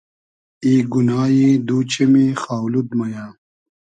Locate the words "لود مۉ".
2.71-3.01